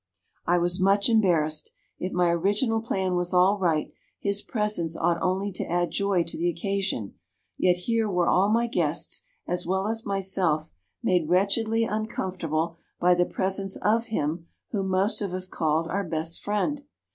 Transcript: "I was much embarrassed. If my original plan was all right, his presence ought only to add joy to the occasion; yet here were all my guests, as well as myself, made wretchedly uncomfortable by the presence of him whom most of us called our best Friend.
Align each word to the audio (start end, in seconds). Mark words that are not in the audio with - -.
"I 0.47 0.57
was 0.57 0.79
much 0.79 1.09
embarrassed. 1.09 1.73
If 1.99 2.11
my 2.11 2.31
original 2.31 2.81
plan 2.81 3.13
was 3.13 3.35
all 3.35 3.59
right, 3.59 3.93
his 4.19 4.41
presence 4.41 4.97
ought 4.97 5.21
only 5.21 5.51
to 5.51 5.65
add 5.71 5.91
joy 5.91 6.23
to 6.23 6.37
the 6.39 6.49
occasion; 6.49 7.13
yet 7.55 7.75
here 7.75 8.09
were 8.09 8.27
all 8.27 8.49
my 8.49 8.65
guests, 8.65 9.21
as 9.45 9.67
well 9.67 9.87
as 9.87 10.03
myself, 10.03 10.71
made 11.03 11.29
wretchedly 11.29 11.83
uncomfortable 11.83 12.77
by 12.99 13.13
the 13.13 13.27
presence 13.27 13.75
of 13.75 14.07
him 14.07 14.47
whom 14.71 14.87
most 14.89 15.21
of 15.21 15.35
us 15.35 15.47
called 15.47 15.87
our 15.87 16.03
best 16.03 16.41
Friend. 16.41 16.81